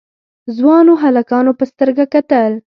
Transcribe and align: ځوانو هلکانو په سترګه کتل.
ځوانو 0.57 0.93
هلکانو 1.03 1.51
په 1.59 1.63
سترګه 1.71 2.03
کتل. 2.13 2.51